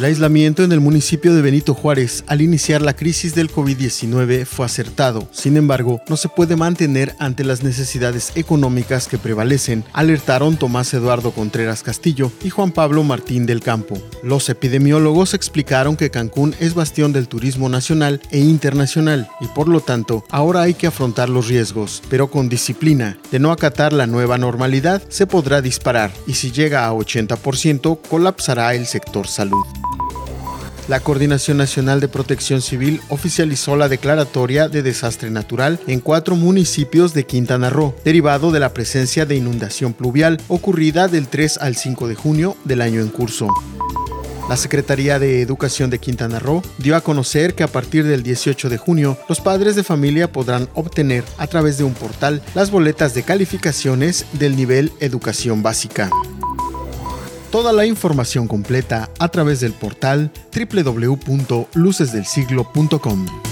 [0.00, 4.64] El aislamiento en el municipio de Benito Juárez al iniciar la crisis del COVID-19 fue
[4.64, 5.28] acertado.
[5.30, 11.32] Sin embargo, no se puede mantener ante las necesidades económicas que prevalecen, alertaron Tomás Eduardo
[11.32, 13.98] Contreras Castillo y Juan Pablo Martín del Campo.
[14.22, 19.80] Los epidemiólogos explicaron que Cancún es bastión del turismo nacional e internacional y por lo
[19.80, 23.18] tanto ahora hay que afrontar los riesgos, pero con disciplina.
[23.30, 28.74] De no acatar la nueva normalidad se podrá disparar y si llega a 80% colapsará
[28.74, 29.64] el sector salud.
[30.90, 37.14] La Coordinación Nacional de Protección Civil oficializó la declaratoria de desastre natural en cuatro municipios
[37.14, 42.08] de Quintana Roo, derivado de la presencia de inundación pluvial ocurrida del 3 al 5
[42.08, 43.46] de junio del año en curso.
[44.50, 48.68] La Secretaría de Educación de Quintana Roo dio a conocer que a partir del 18
[48.68, 53.14] de junio los padres de familia podrán obtener a través de un portal las boletas
[53.14, 56.10] de calificaciones del nivel educación básica.
[57.52, 63.49] Toda la información completa a través del portal www.lucesdelsiglo.com.